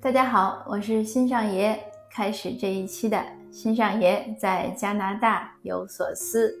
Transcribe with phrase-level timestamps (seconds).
[0.00, 1.76] 大家好，我是新上爷。
[2.08, 6.54] 开始这一期的新上爷在加拿大有所思。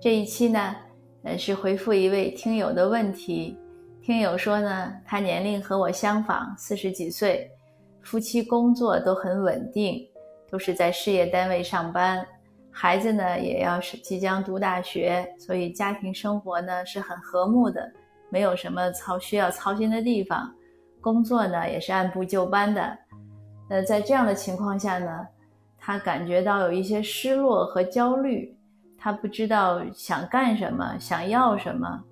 [0.00, 0.74] 这一期呢，
[1.22, 3.58] 呃，是回复一位听友的问题。
[4.00, 7.50] 听友说呢，他年龄和我相仿，四十几岁，
[8.00, 10.08] 夫妻工作都很稳定，
[10.50, 12.26] 都是在事业单位上班，
[12.70, 17.92] 孩子呢也要是即将读大学，所以家庭生活呢是很和睦的，
[18.30, 20.50] 没有什么操需要操心的地方。
[21.00, 22.98] 工作呢也是按部就班的，
[23.68, 25.26] 呃，在这样的情况下呢，
[25.78, 28.54] 他感觉到有一些失落和焦虑，
[28.98, 32.04] 他不知道想干什么，想要什么，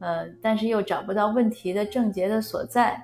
[0.00, 3.00] 呃，但是又找不到问题的症结的所在。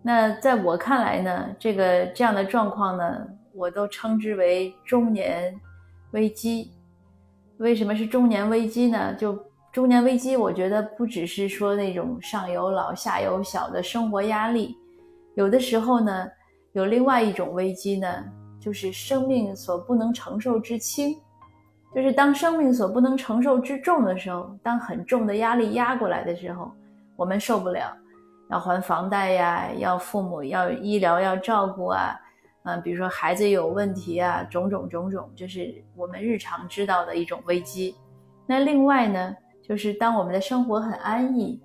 [0.00, 5.54] 那在我看来呢，这个这样的状况呢，我都称之为中年
[6.12, 6.72] 危机。
[7.58, 9.12] 为什么是中年危机呢？
[9.14, 9.36] 就
[9.78, 14.76] 中年危机，我觉得不只是说那种上有老下有小的生活压力，
[15.36, 16.26] 有的时候呢，
[16.72, 18.08] 有另外一种危机呢，
[18.58, 21.16] 就是生命所不能承受之轻，
[21.94, 26.72] 就是当生命所不能承受之重的时候，当很重的压力压过来的时候，
[27.14, 27.96] 我们受不了，
[28.50, 32.20] 要还房贷呀，要父母要医疗要照顾啊，
[32.64, 37.94] 嗯，比如说孩子有问题啊，种种种种，就是我们日常知道的一种危机。
[38.44, 39.36] 那另外呢？
[39.68, 41.60] 就是当我们的生活很安逸，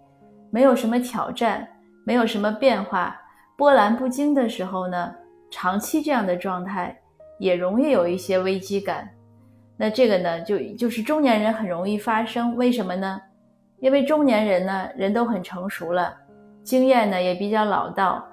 [0.52, 1.66] 没有什么挑战，
[2.06, 3.16] 没有什么变化，
[3.56, 5.16] 波澜不惊的时候呢，
[5.50, 7.00] 长期这样的状态
[7.40, 9.10] 也容易有一些危机感。
[9.78, 12.56] 那这个呢，就就是中年人很容易发生。
[12.56, 13.22] 为什么呢？
[13.80, 16.14] 因为中年人呢，人都很成熟了，
[16.64, 18.24] 经验呢也比较老道。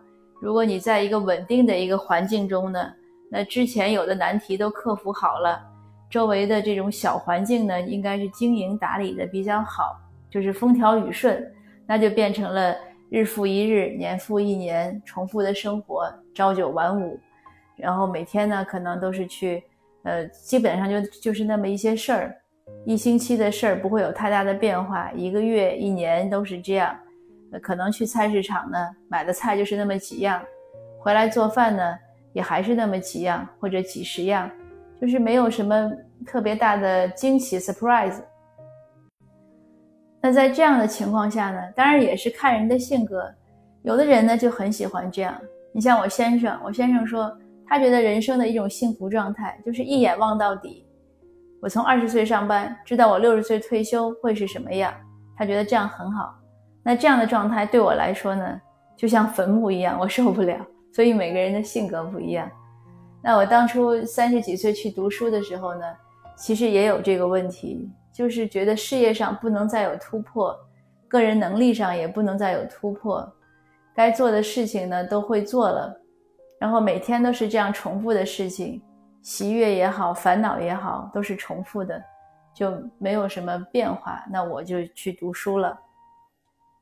[0.41, 2.93] 如果你在一个稳定的一个环境中呢，
[3.31, 5.61] 那之前有的难题都克服好了。
[6.11, 9.97] 周围的这种小环境呢，应该是经营打理的比较好，
[10.29, 11.41] 就是风调雨顺，
[11.87, 12.77] 那就变成了
[13.09, 17.17] 日复一日、年复一年重复的生活，朝九晚五，
[17.77, 19.63] 然后每天呢，可能都是去，
[20.03, 22.37] 呃，基本上就就是那么一些事儿，
[22.85, 26.99] 一星期的事儿不会有太大的变化，一个月、一年都是这样，
[27.63, 30.43] 可能去菜市场呢，买的菜就是那么几样，
[30.99, 31.97] 回来做饭呢，
[32.33, 34.51] 也还是那么几样或者几十样。
[35.01, 35.91] 就是没有什么
[36.27, 38.21] 特别大的惊喜 surprise。
[40.21, 43.33] 那在这样的情况下呢，当然也是看人的性格，
[43.83, 45.35] 有的人呢就很喜欢这样。
[45.73, 47.35] 你像我先生，我先生说
[47.67, 50.85] 他觉得人生的一种幸福状态就是一眼望到底。
[51.63, 54.93] 我从二十岁上班，知道我六十岁退休会是什么样，
[55.37, 56.35] 他觉得这样很好。
[56.83, 58.61] 那这样的状态对我来说呢，
[58.97, 60.57] 就像坟墓一样，我受不了。
[60.93, 62.51] 所以每个人的性格不一样。
[63.23, 65.85] 那我当初三十几岁去读书的时候呢，
[66.37, 70.59] 其实也有这个问题，就是觉得事业上不能再有突破，
[71.07, 73.31] 个人能力上也不能再有突破，
[73.95, 75.95] 该做的事情呢都会做了，
[76.59, 78.81] 然后每天都是这样重复的事情，
[79.23, 82.03] 喜悦也好，烦恼也好，都是重复的，
[82.55, 84.25] 就没有什么变化。
[84.31, 85.79] 那我就去读书了。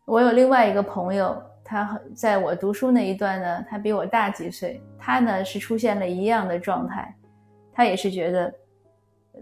[0.05, 1.37] 我有另外一个朋友。
[1.71, 7.15] 他在我读书那一段呢，他比我大几岁，他呢是出现了一样的状态，
[7.75, 8.51] 他也是觉得，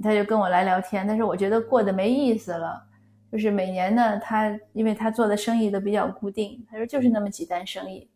[0.02, 2.82] 他就跟我来聊天，但是我觉得过得没意思了，
[3.30, 8.10] 就是每年呢，他因为他做的生意都比较固定，他说就是那么几单生意，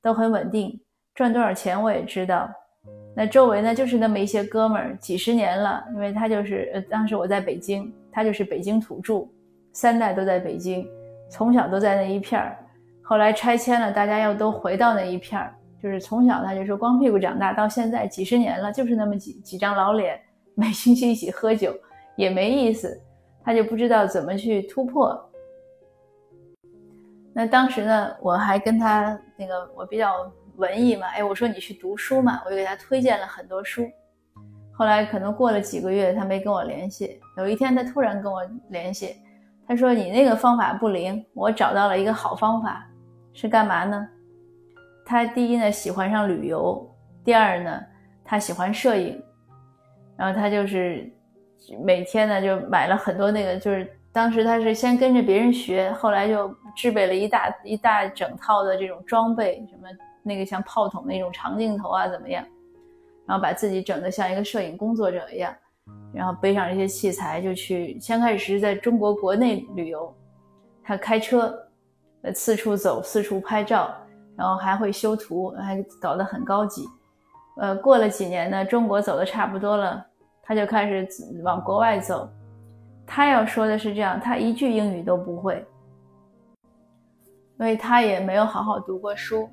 [0.00, 0.80] 都很稳定，
[1.12, 2.48] 赚多少钱我也知道，
[3.16, 9.26] 那周围呢就是那么一些哥们儿，几十年了，因为他就是呃当时我在北京，他就是北京土著，
[9.72, 10.88] 三代都在北京，
[11.28, 12.56] 从小都在那一片儿。
[13.08, 20.20] 后来拆迁了，大家又都回到那一片儿，就是从小他就说光屁股长大，到现在几十年了，就是那么几几张老脸，
[20.56, 21.72] 每星期一起喝酒
[22.16, 23.00] 也没意思，
[23.44, 25.16] 他就不知道怎么去突破。
[27.32, 33.88] 那当时呢，我还跟他那个我比较文艺嘛，哎，我说你去读书嘛，我就给他推荐了很多书。
[34.72, 39.14] 后来可能过了几个月，他没跟我联系，有一天他突然跟我联系，
[39.64, 42.84] 他说你那个方法不灵，我找到了一个好方法。
[43.36, 44.08] 是干嘛呢？
[45.04, 46.90] 他第一呢喜欢上旅游，
[47.22, 47.80] 第二呢
[48.24, 49.22] 他喜欢摄影，
[50.16, 51.06] 然后他就是
[51.84, 59.86] 每天呢就买了很多那个，就是当时他是先跟着别人学，后来就制备了一大一大整套的这种装备，什么
[60.22, 62.42] 那个像炮筒那种长镜头啊怎么样，
[63.26, 65.54] 然后把自己整得像一个摄影工作者一样，
[66.14, 70.10] 然后背上这些器材就去，先开始是在中国国内旅游，
[70.82, 71.54] 他开车。
[72.34, 73.94] 四处走，四处拍照，
[74.36, 76.86] 然后还会修图，还搞得很高级。
[77.58, 80.04] 呃，过了几年呢，中国走的差不多了，
[80.42, 81.08] 他就开始
[81.42, 82.28] 往国外走。
[83.06, 85.64] 他要说的是这样，他一句英语都不会，
[87.58, 89.48] 因为他也没有好好读过书。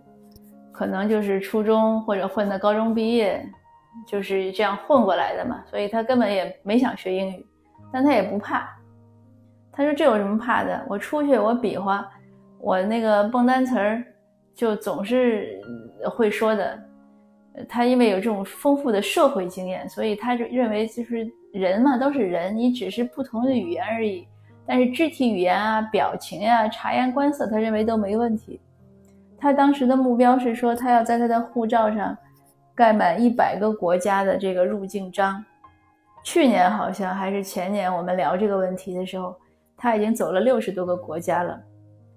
[0.72, 3.48] 可能就是初中或者混的高中毕业，
[4.08, 7.46] 就是这样混过来的嘛，所以他根本也没想学英语，
[7.92, 8.68] 但他也不怕。
[9.72, 10.84] 他说这有什么怕的？
[10.90, 12.10] 我出去我比划，
[12.64, 14.02] 我那个蹦单词儿
[14.56, 15.62] 就总是
[16.10, 16.80] 会说的。
[17.68, 24.26] 他因为有这种丰富的社会经验，所以他就认为就是人嘛都是人，你只是不同的语言而已。
[24.66, 28.62] 但是肢体语言啊、表情呀、察言观色，他认为都没问题。
[29.38, 32.18] 他当时的目标是说，他要在他的护照上
[32.74, 35.44] 盖满一百个国家的这个入境章。
[36.24, 39.36] 去年好像还是前年，我们聊这个问题的时候，
[39.76, 41.62] 他已经走了六十多个国家了，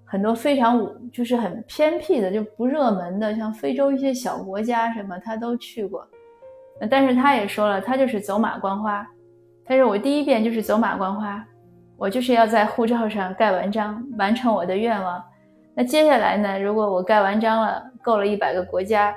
[0.09, 0.81] 很多非常
[1.11, 6.07] 就是很偏僻的，就不热门的，像非洲一些小国家什么，他都去过。
[6.89, 9.05] 但是他也说了，他就是走马观花。
[9.65, 11.45] 但是我第一遍就是走马观花。
[11.97, 15.21] 我就是要在护照上盖完章，完成我的愿望。
[15.73, 16.59] 那接下来呢？
[16.59, 19.15] 如果我盖完章了，够了一百个国家，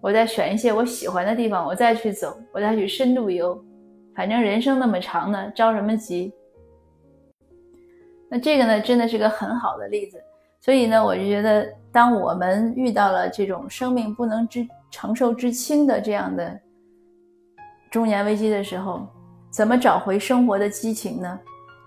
[0.00, 3.56] 我再选一些我喜欢的地方，我再去走，我再去深度游。
[4.14, 6.32] 反正人生那么长呢，着什么急？
[8.28, 10.22] 那这个呢，真的是个很好的例子。
[10.60, 16.58] 所以呢，我就觉得，当我们遇到了这种生命不能之承受之轻的这样的
[17.90, 19.06] 中年危机的时候，
[19.50, 21.38] 怎么找回生活的激情呢？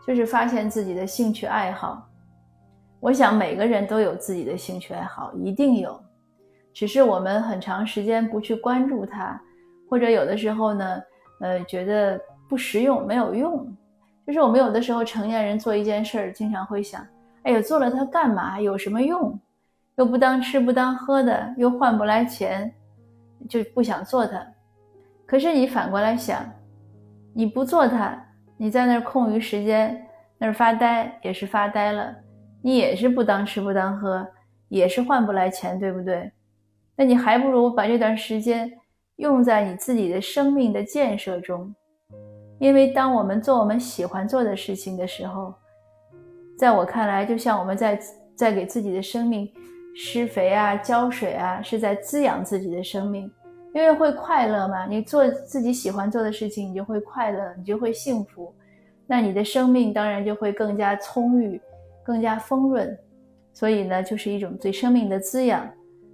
[0.08, 2.08] 就是发现自己的兴趣爱好，
[3.00, 6.02] 我想每个人都有自己的兴趣爱好，一定有，
[6.74, 9.40] 只是我们很长时间不去关注它，
[9.90, 11.02] 或者有的时候呢，
[11.42, 13.68] 呃，觉得不实用，没有用。
[14.30, 17.04] 就是我们有的时候成年人做一件事儿，经常会想，
[17.42, 18.62] 哎呀，做了它干嘛？
[18.62, 19.40] 有什么用？
[19.96, 22.72] 又不当吃不当喝的，又换不来钱，
[23.50, 24.46] 就不想做它。
[25.26, 26.46] 可是你反过来想，
[27.34, 28.24] 你不做它。
[28.56, 30.00] 你在那儿空余时间
[30.38, 32.16] 那儿发呆也是发呆了，
[32.62, 34.28] 你也是不当吃不当喝，
[34.68, 36.32] 也是换不来钱，对不对？
[36.96, 38.72] 那你还不如把这段时间
[39.16, 41.74] 用在你自己的生命的建设中，
[42.60, 45.54] 因为当我们做我们喜欢做的事情的时候，
[46.58, 48.00] 在我看来，就像我们在
[48.36, 49.50] 在给自己的生命
[49.96, 53.32] 施肥啊、浇水啊，是在滋养自己的生命。
[53.74, 58.52] 因为会快乐嘛，你做自己喜欢做的事情，你就会快乐，你就会幸福，
[59.06, 61.62] 那你的生命当然就会更加充裕，
[62.04, 62.98] 更加丰润。
[63.54, 65.70] 所以呢，就是一种对生命的滋养。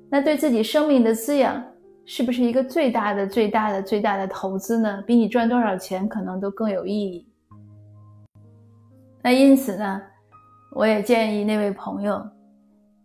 [0.09, 1.63] 那对自己生命的滋养，
[2.05, 5.03] 是不是一个最大的、最大的、最大的投资呢？
[5.07, 7.27] 比你赚多少钱可能都更有意义。
[9.21, 10.01] 那因此呢，
[10.71, 12.23] 我也建议那位朋友。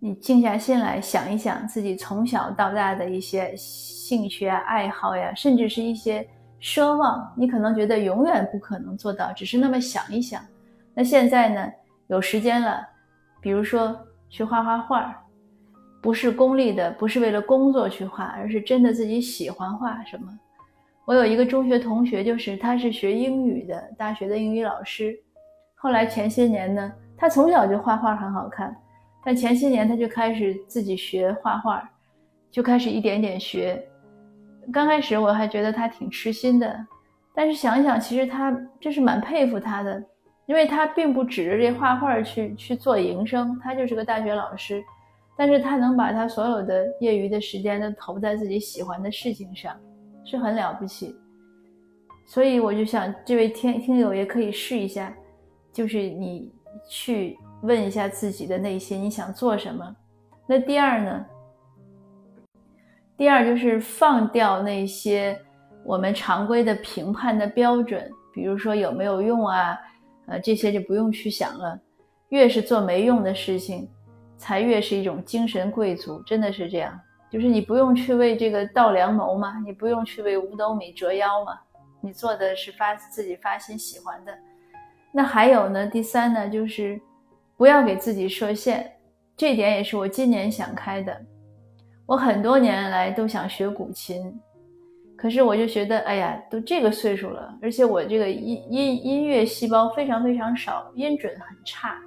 [0.03, 6.27] 你静下心来想一想自己从小到大的一些兴趣啊、爱好呀，甚至是一些
[6.59, 10.43] 奢望，你可能觉得永远不可能做到，只是那么想一想。
[10.95, 11.71] 那现在呢，
[12.07, 12.81] 有时间了，
[13.43, 13.95] 比如说
[14.31, 15.15] 去画画画，
[16.01, 20.27] 不是功利的，不是为了工作去画，而是真的自己喜欢画什么。
[21.05, 25.19] 我有一个中学同学，就是他是学英语的，大学的英语老师，
[25.75, 28.75] 后来前些年呢，他从小就画画很好看。
[29.23, 31.87] 但前些年他就开始自己学画画，
[32.51, 33.83] 就开始一点点学。
[34.73, 36.87] 刚开始我还觉得他挺痴心的，
[37.35, 40.03] 但是想想，其实他这是蛮佩服他的，
[40.47, 44.83] 因为他并不指着这画画去去做营生，他就是个大学老师，
[45.37, 49.77] 但是他能把他所有的业余的时间都投在自己喜欢的事情上，
[50.25, 51.15] 是很了不起。
[52.27, 55.15] 所以我就想，这位听听友也可以试一下，
[55.73, 56.53] 就是你
[56.89, 57.39] 去。
[57.63, 59.95] 问一下自己的内心，你想做什么？
[60.47, 61.27] 那第二呢？
[63.19, 65.39] 第二就是放掉那些
[65.85, 69.79] 我们常规的评判的标准，比如说有没有用啊，
[70.29, 71.79] 呃，这些就不用去想了。
[72.31, 73.87] 越是做没用的事情，
[74.41, 76.99] 才越是一种精神贵族，真的是这样。
[77.31, 81.57] 就是你不用去为这个稻粱谋嘛，你不用去为五斗米折腰嘛，
[82.01, 84.33] 你做的是发自己发心喜欢的。
[85.13, 85.87] 那还有呢？
[85.87, 87.01] 第三呢，就是。
[87.57, 88.91] 不要给自己设限，
[89.37, 91.15] 这点也是我今年想开的。
[92.07, 94.33] 我很多年来都想学古琴，
[95.15, 102.01] 可是我就觉得，哎呀，都这个岁数了，而且我这个音音音乐细胞非常非常少，音准很差。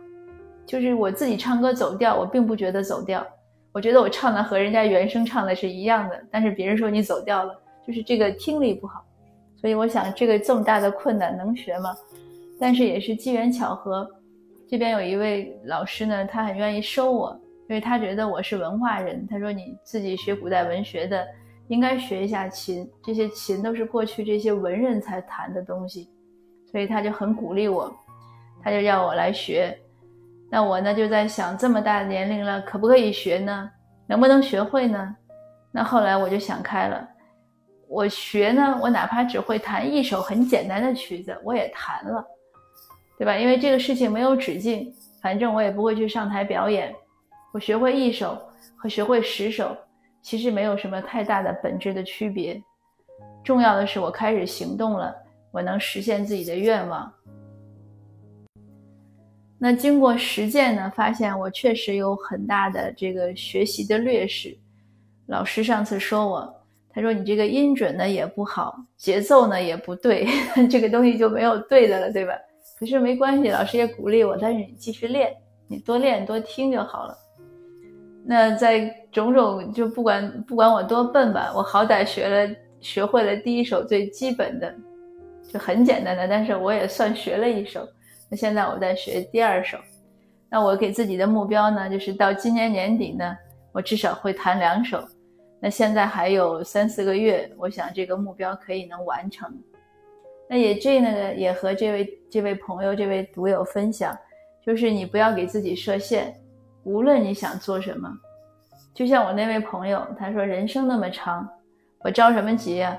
[0.66, 3.26] 就是我自己唱歌走调，我并不觉得走调，
[3.72, 6.24] 我觉得我唱的和人家原声唱的是一样的。
[6.32, 7.54] 但是别人说你走调了，
[7.86, 9.06] 就是这个听力不好。
[9.56, 11.96] 所以我想，这个这么大的困难能学吗？
[12.60, 14.10] 但是也是机缘巧合。
[14.68, 17.40] 这边有一位老师呢，他很愿意收我，
[17.70, 19.28] 因为他觉得我是文化人。
[19.30, 21.26] 他说你自己学古代文学的，
[21.68, 26.10] 应该学一下琴，这些琴都是过去这些文人才弹的东西，
[26.72, 27.94] 所以他就很鼓励我，
[28.64, 29.78] 他就要我来学。
[30.54, 33.68] 那我呢就在想，这么大年龄了，可不可以学呢？
[34.06, 35.16] 能不能学会呢？
[35.72, 37.10] 那后来我就想开了，
[37.88, 42.24] 我学呢，我哪怕只会弹一首很简单的曲子，我也弹了，
[43.18, 43.36] 对吧？
[43.36, 44.94] 因为这个事情没有止境，
[45.24, 46.94] 反正我也不会去上台表演。
[47.52, 48.40] 我学会一首
[48.78, 49.76] 和学会十首，
[50.22, 52.62] 其实没有什么太大的本质的区别。
[53.44, 55.16] 重要的是我开始行动了，
[55.52, 57.12] 我能实现自己的愿望。
[59.66, 64.54] 那经过实践呢，发现我确实有很大的这个学习的劣势。
[65.28, 66.54] 老师上次说我，
[66.90, 70.28] 他说你这个音准呢也不好，节奏呢也不对，
[70.70, 72.34] 这个东西就没有对的了，对吧？
[72.78, 75.34] 可是没关系，老师也鼓励我，但是你继续练，
[75.70, 77.18] 你多练多听就好了。
[78.26, 84.76] 那在种种就不管不管我多笨吧，我好歹学了学会了第一首最基本的，
[85.48, 87.88] 就很简单的，但是我也算学了一首。
[88.36, 89.78] 现在我在学第二首，
[90.50, 93.38] 那我给自己的目标呢，就是到今年年底呢。
[93.72, 95.04] 我至少会弹两首，
[95.60, 99.52] 那现在还有三四个月，我想这个目标可以能完成。
[100.48, 104.16] 那也这呢，也和这位这位朋友、这位读友分享，
[104.64, 106.36] 就是你不要给自己设限，
[106.84, 108.08] 无论你想做什么，
[108.94, 111.50] 就像我那位朋友，他说人生那么长，
[112.02, 112.96] 我着什么急呀？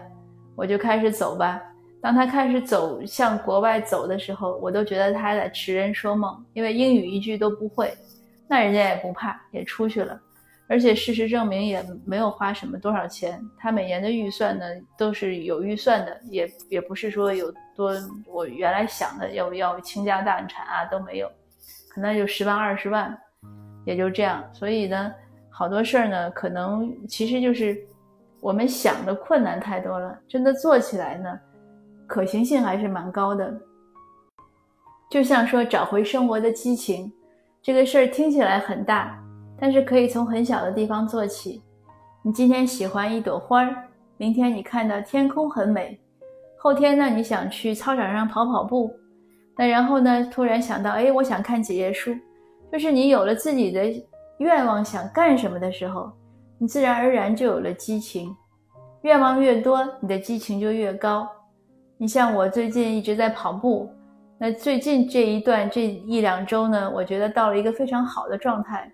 [0.57, 1.63] 我就开始走吧。
[2.05, 7.97] 当他开始走向国外走的时候，我都觉得他在痴人说梦，因为英语一句都不会，
[8.47, 10.21] 那人家也不怕，也出去了。
[10.69, 14.67] 而且事实证明也没有花什么多少钱，他每年的预算呢
[14.99, 17.95] 都是有预算的，也也不是说有多
[18.27, 21.31] 我原来想的要要倾家荡产啊都没有，
[21.89, 23.19] 可能就十万二十万，
[23.87, 24.45] 也就这样。
[24.53, 25.11] 所以呢，
[25.49, 27.83] 好多事儿呢，可能其实就是
[28.43, 31.41] 我们想的困难太多了，真的做起来呢，
[32.07, 33.53] 可行性还是蛮高的。
[35.11, 37.13] 就像说找回生活的激情，
[37.63, 39.21] 这个事儿听起来很大。
[39.57, 41.63] 但是可以从很小的地方做起。
[42.23, 43.75] 你今天喜欢一朵花儿，
[44.17, 45.99] 明天你看到天空很美，
[46.59, 48.93] 后天呢你想去操场上跑跑步，
[49.57, 52.15] 那然后呢突然想到，哎，我想看几页书。
[52.73, 53.85] 就是你有了自己的
[54.39, 56.11] 愿望，想干什么的时候，
[56.59, 58.35] 你自然而然就有了激情。
[59.03, 61.29] 愿望越多，你的激情就越高。
[62.05, 63.91] 你像我最近一直在跑步，
[64.37, 68.93] 那最近这一段这一两周呢，我觉得到了一个非常好的状态。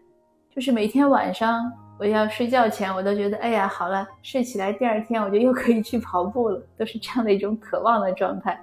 [0.54, 8.56] 就是每天晚上我要睡觉前，我都觉得，哎呀，好了，睡起来第二天我就又可以去跑步了，都是这样的一种渴望的状态。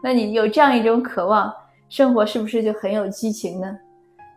[0.00, 1.52] 那你有这样一种渴望，
[1.88, 3.76] 生活是不是就很有激情呢？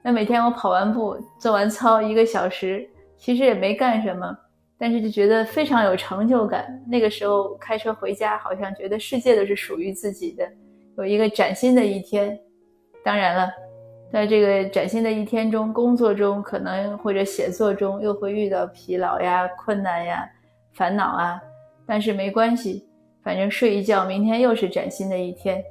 [0.02, 4.36] 那每天我跑完步、做完操一个小时，其实也没干什么，
[4.82, 6.84] 但是就觉得非常有成就感。
[6.88, 10.44] 那个时候开车回家，好像觉得世界都是属于自己的，
[10.98, 12.36] 有一个崭新的一天。
[13.04, 13.48] 当然了。
[14.12, 20.30] 在这个崭新的一天中，工作中可能或者写作中又会遇到疲劳呀、困难呀、
[20.74, 21.42] 烦恼啊，
[21.86, 22.86] 但是没关系，
[23.24, 25.64] 反正睡一觉，明天又是崭新的一天。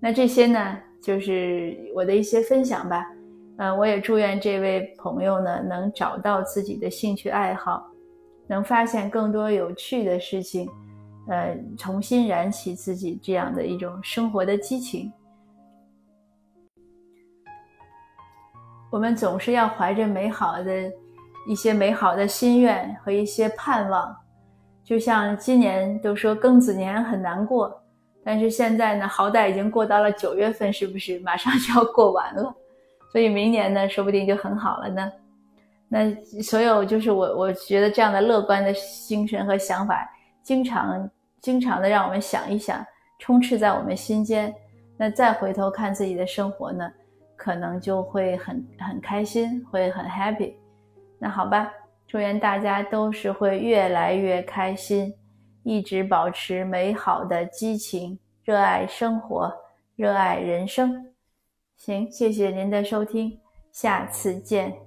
[0.00, 3.06] 那这些呢，就是我的一些分享吧。
[3.58, 7.86] 嗯，我也祝愿这位朋友呢，能找到自己的兴趣爱好，
[8.46, 10.68] 能发现更多有趣的事情，
[11.28, 15.12] 呃，重新燃起自己这样的一种生活的激情。
[18.90, 20.90] 我们总是要怀着美好的
[21.48, 24.16] 一些美好的心愿和一些盼望，
[24.84, 27.82] 就像今年都说庚子年很难过，
[28.24, 32.54] 但是现在呢，好歹已经过到了九月份，是不是马上就要过完了？
[33.12, 35.10] 所以明年呢，说不定就很好了呢。
[35.88, 36.12] 那
[36.42, 38.72] 所有就是我我觉得这样的乐观的
[39.06, 40.08] 精神和想法，
[40.42, 41.08] 经常
[41.40, 42.84] 经常的让我们想一想，
[43.18, 44.54] 充斥在我们心间。
[44.96, 46.90] 那再回头看自己的生活呢？
[47.36, 50.54] 可能就会很很开心，会很 happy。
[51.18, 51.70] 那好吧，
[52.06, 55.14] 祝愿大家都是会越来越开心，
[55.62, 59.52] 一直保持美好的激情，热爱生活，
[59.96, 61.12] 热爱人生。
[61.76, 63.38] 行，谢谢您的收听，
[63.70, 64.85] 下次见。